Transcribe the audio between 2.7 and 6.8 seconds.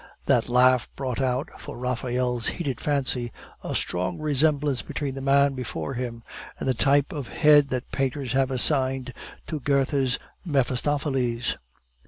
fancy, a strong resemblance between the man before him and the